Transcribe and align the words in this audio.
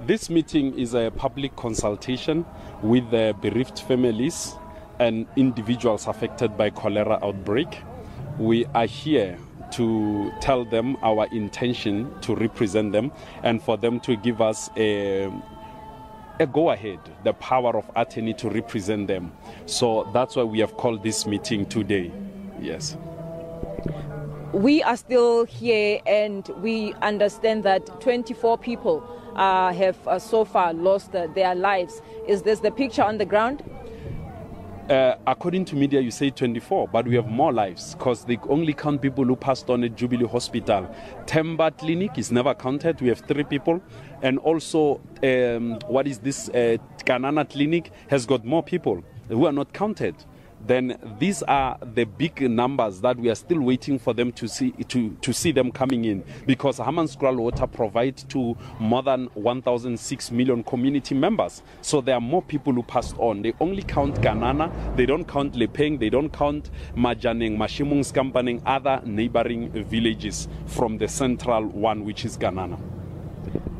This 0.00 0.28
meeting 0.28 0.78
is 0.78 0.94
a 0.94 1.10
public 1.10 1.56
consultation 1.56 2.44
with 2.82 3.10
the 3.10 3.34
bereaved 3.40 3.78
families 3.78 4.54
and 4.98 5.26
individuals 5.36 6.06
affected 6.06 6.56
by 6.56 6.70
cholera 6.70 7.18
outbreak. 7.22 7.82
We 8.38 8.66
are 8.66 8.86
here 8.86 9.38
to 9.72 10.32
tell 10.40 10.64
them 10.64 10.96
our 11.02 11.26
intention 11.32 12.12
to 12.20 12.34
represent 12.36 12.92
them 12.92 13.10
and 13.42 13.62
for 13.62 13.78
them 13.78 13.98
to 14.00 14.16
give 14.16 14.40
us 14.40 14.68
a 14.76 15.32
a 16.38 16.46
go 16.46 16.70
ahead, 16.70 16.98
the 17.24 17.32
power 17.32 17.74
of 17.74 17.90
attorney 17.96 18.34
to 18.34 18.50
represent 18.50 19.08
them. 19.08 19.32
So 19.64 20.08
that's 20.12 20.36
why 20.36 20.42
we 20.42 20.58
have 20.58 20.76
called 20.76 21.02
this 21.02 21.26
meeting 21.26 21.64
today. 21.64 22.12
Yes. 22.60 22.98
We 24.56 24.82
are 24.82 24.96
still 24.96 25.44
here 25.44 26.00
and 26.06 26.48
we 26.62 26.94
understand 27.02 27.62
that 27.64 28.00
24 28.00 28.56
people 28.56 29.06
uh, 29.34 29.70
have 29.74 30.08
uh, 30.08 30.18
so 30.18 30.46
far 30.46 30.72
lost 30.72 31.14
uh, 31.14 31.26
their 31.34 31.54
lives. 31.54 32.00
Is 32.26 32.40
this 32.40 32.60
the 32.60 32.70
picture 32.70 33.02
on 33.02 33.18
the 33.18 33.26
ground? 33.26 33.62
Uh, 34.88 35.16
according 35.26 35.66
to 35.66 35.76
media, 35.76 36.00
you 36.00 36.10
say 36.10 36.30
24, 36.30 36.88
but 36.88 37.06
we 37.06 37.16
have 37.16 37.26
more 37.26 37.52
lives 37.52 37.94
because 37.96 38.24
they 38.24 38.38
only 38.48 38.72
count 38.72 39.02
people 39.02 39.24
who 39.24 39.36
passed 39.36 39.68
on 39.68 39.84
at 39.84 39.94
Jubilee 39.94 40.26
Hospital. 40.26 40.88
Temba 41.26 41.76
Clinic 41.76 42.16
is 42.16 42.32
never 42.32 42.54
counted. 42.54 42.98
We 43.02 43.08
have 43.08 43.20
three 43.20 43.44
people. 43.44 43.82
And 44.22 44.38
also, 44.38 45.02
um, 45.22 45.78
what 45.86 46.06
is 46.06 46.20
this? 46.20 46.48
Uh, 46.48 46.78
Kanana 47.04 47.46
Clinic 47.46 47.92
has 48.08 48.24
got 48.24 48.42
more 48.42 48.62
people 48.62 49.04
who 49.28 49.44
are 49.44 49.52
not 49.52 49.74
counted. 49.74 50.14
Then 50.66 50.98
these 51.18 51.42
are 51.44 51.78
the 51.94 52.04
big 52.04 52.40
numbers 52.40 53.00
that 53.00 53.16
we 53.16 53.30
are 53.30 53.34
still 53.34 53.60
waiting 53.60 53.98
for 53.98 54.12
them 54.12 54.32
to 54.32 54.48
see 54.48 54.72
to, 54.72 55.10
to 55.20 55.32
see 55.32 55.52
them 55.52 55.70
coming 55.70 56.04
in 56.04 56.24
because 56.46 56.78
Hammanskraal 56.78 57.36
Water 57.36 57.66
provide 57.66 58.16
to 58.30 58.56
more 58.80 59.02
than 59.02 59.26
1,006 59.34 60.30
million 60.32 60.64
community 60.64 61.14
members. 61.14 61.62
So 61.82 62.00
there 62.00 62.16
are 62.16 62.20
more 62.20 62.42
people 62.42 62.72
who 62.72 62.82
passed 62.82 63.16
on. 63.18 63.42
They 63.42 63.54
only 63.60 63.82
count 63.82 64.16
Ganana, 64.16 64.96
they 64.96 65.06
don't 65.06 65.26
count 65.26 65.54
Lepeng, 65.54 66.00
they 66.00 66.10
don't 66.10 66.32
count 66.32 66.70
Majaneng, 66.96 67.56
Mashimung, 67.56 68.00
Skampaneng, 68.00 68.62
other 68.66 69.00
neighboring 69.04 69.70
villages 69.84 70.48
from 70.66 70.98
the 70.98 71.06
central 71.06 71.64
one, 71.66 72.04
which 72.04 72.24
is 72.24 72.36
Ganana. 72.36 72.78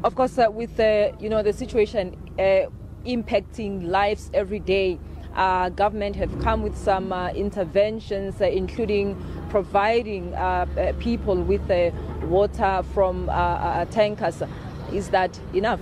Of 0.04 0.14
course, 0.14 0.38
uh, 0.38 0.48
with 0.50 0.76
the 0.76 1.12
you 1.18 1.28
know 1.28 1.42
the 1.42 1.52
situation 1.52 2.16
uh, 2.38 2.70
impacting 3.04 3.88
lives 3.88 4.30
every 4.34 4.60
day. 4.60 4.98
Uh, 5.36 5.68
government 5.68 6.16
have 6.16 6.36
come 6.40 6.62
with 6.62 6.74
some 6.74 7.12
uh, 7.12 7.28
interventions, 7.28 8.40
uh, 8.40 8.46
including 8.46 9.14
providing 9.50 10.34
uh, 10.34 10.64
uh, 10.78 10.92
people 10.98 11.36
with 11.36 11.70
uh, 11.70 11.90
water 12.22 12.82
from 12.94 13.26
tankers. 13.90 14.42
Is 14.92 15.10
that 15.10 15.38
enough? 15.52 15.80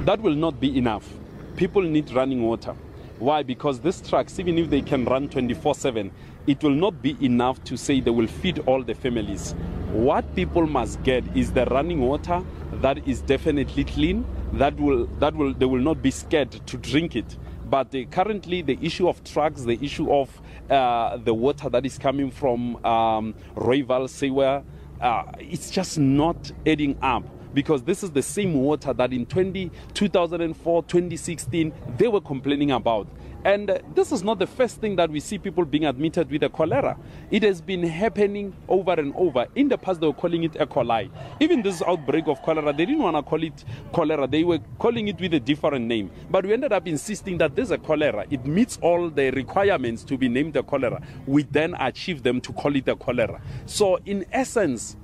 That 0.00 0.20
will 0.20 0.34
not 0.34 0.58
be 0.58 0.76
enough. 0.76 1.08
People 1.56 1.82
need 1.82 2.10
running 2.12 2.42
water. 2.42 2.74
Why? 3.20 3.44
Because 3.44 3.78
these 3.80 4.00
trucks, 4.00 4.40
even 4.40 4.58
if 4.58 4.68
they 4.68 4.80
can 4.80 5.04
run 5.04 5.28
24 5.28 5.76
7, 5.76 6.10
it 6.48 6.60
will 6.64 6.70
not 6.74 7.00
be 7.00 7.16
enough 7.24 7.62
to 7.64 7.76
say 7.76 8.00
they 8.00 8.10
will 8.10 8.26
feed 8.26 8.58
all 8.66 8.82
the 8.82 8.94
families. 8.94 9.54
What 9.92 10.34
people 10.34 10.66
must 10.66 11.00
get 11.04 11.22
is 11.36 11.52
the 11.52 11.66
running 11.66 12.00
water 12.00 12.42
that 12.80 13.06
is 13.06 13.20
definitely 13.20 13.84
clean, 13.84 14.24
that 14.54 14.74
will, 14.80 15.06
that 15.20 15.36
will, 15.36 15.54
they 15.54 15.66
will 15.66 15.80
not 15.80 16.02
be 16.02 16.10
scared 16.10 16.50
to 16.50 16.76
drink 16.78 17.14
it. 17.14 17.36
But 17.72 17.94
uh, 17.94 18.04
currently, 18.10 18.60
the 18.60 18.78
issue 18.82 19.08
of 19.08 19.24
trucks, 19.24 19.62
the 19.62 19.82
issue 19.82 20.12
of 20.12 20.28
uh, 20.68 21.16
the 21.16 21.32
water 21.32 21.70
that 21.70 21.86
is 21.86 21.96
coming 21.96 22.30
from 22.30 22.76
um, 22.84 23.34
Royval 23.56 24.10
Sewer, 24.10 24.62
uh, 25.00 25.22
it's 25.38 25.70
just 25.70 25.98
not 25.98 26.52
adding 26.66 26.98
up 27.00 27.24
because 27.54 27.82
this 27.82 28.02
is 28.02 28.10
the 28.10 28.20
same 28.20 28.52
water 28.52 28.92
that 28.92 29.14
in 29.14 29.24
20, 29.24 29.70
2004, 29.94 30.82
2016, 30.82 31.72
they 31.96 32.08
were 32.08 32.20
complaining 32.20 32.72
about. 32.72 33.06
And 33.44 33.70
uh, 33.70 33.78
this 33.94 34.12
is 34.12 34.22
not 34.22 34.38
the 34.38 34.46
first 34.46 34.80
thing 34.80 34.96
that 34.96 35.10
we 35.10 35.18
see 35.20 35.38
people 35.38 35.64
being 35.64 35.84
admitted 35.84 36.30
with 36.30 36.42
a 36.44 36.48
cholera. 36.48 36.96
It 37.30 37.42
has 37.42 37.60
been 37.60 37.82
happening 37.82 38.54
over 38.68 38.92
and 38.92 39.12
over. 39.16 39.46
In 39.56 39.68
the 39.68 39.76
past, 39.76 40.00
they 40.00 40.06
were 40.06 40.12
calling 40.12 40.44
it 40.44 40.54
E. 40.56 40.60
coli. 40.60 41.10
Even 41.40 41.62
this 41.62 41.82
outbreak 41.82 42.28
of 42.28 42.40
cholera, 42.42 42.72
they 42.72 42.86
didn't 42.86 43.02
want 43.02 43.16
to 43.16 43.22
call 43.22 43.42
it 43.42 43.64
cholera. 43.92 44.26
They 44.26 44.44
were 44.44 44.60
calling 44.78 45.08
it 45.08 45.20
with 45.20 45.34
a 45.34 45.40
different 45.40 45.86
name. 45.86 46.10
But 46.30 46.46
we 46.46 46.52
ended 46.52 46.72
up 46.72 46.86
insisting 46.86 47.38
that 47.38 47.56
there's 47.56 47.72
a 47.72 47.78
cholera. 47.78 48.26
It 48.30 48.46
meets 48.46 48.78
all 48.80 49.10
the 49.10 49.30
requirements 49.30 50.04
to 50.04 50.16
be 50.16 50.28
named 50.28 50.56
a 50.56 50.62
cholera. 50.62 51.02
We 51.26 51.42
then 51.42 51.74
achieve 51.80 52.22
them 52.22 52.40
to 52.42 52.52
call 52.52 52.76
it 52.76 52.86
a 52.88 52.96
cholera. 52.96 53.40
So, 53.66 53.98
in 54.06 54.24
essence, 54.30 54.96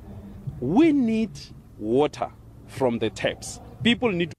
we 0.61 0.93
need 0.93 1.31
water 1.79 2.31
from 2.67 2.99
the 2.99 3.11
taps. 3.11 3.61
People 3.83 4.13
need 4.13 4.33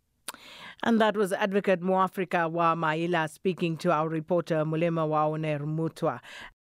And 0.81 1.01
that 1.01 1.17
was 1.17 1.34
Advocate 1.34 1.81
Moafrika 1.81 2.50
wa 2.50 2.73
Maila 2.73 3.29
speaking 3.29 3.75
to 3.78 3.91
our 3.91 4.07
reporter 4.07 4.63
Mulema 4.63 5.06
Waoner 5.06 5.59
Mutwa. 5.59 6.22